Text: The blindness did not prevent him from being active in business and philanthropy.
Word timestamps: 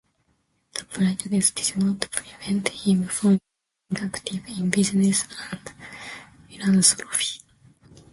The 0.73 0.83
blindness 0.85 1.51
did 1.51 1.77
not 1.77 2.09
prevent 2.09 2.69
him 2.69 3.05
from 3.07 3.37
being 3.91 4.03
active 4.07 4.43
in 4.47 4.71
business 4.71 5.27
and 5.51 5.61
philanthropy. 6.49 7.41